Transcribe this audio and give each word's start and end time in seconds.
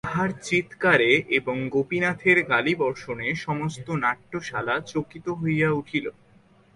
তাহার 0.03 0.31
চীৎকারে 0.41 1.09
এবং 1.37 1.55
গোপীনাথের 1.69 2.37
গালিবর্ষণে 2.51 3.27
সমস্ত 3.45 3.87
নাট্যশালা 4.03 4.75
চকিত 4.91 5.25
হইয়া 5.41 5.69
উঠিল। 5.71 6.05